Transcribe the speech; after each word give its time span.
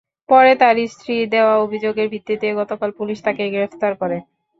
পরে 0.29 0.51
তাঁর 0.61 0.77
স্ত্রীর 0.91 1.23
দেওয়া 1.33 1.53
অভিযোগের 1.65 2.07
ভিত্তিতে 2.13 2.47
গতকাল 2.59 2.89
পুলিশ 2.99 3.17
তাঁকে 3.25 3.43
গ্রেপ্তার 3.53 3.93
করে। 4.01 4.17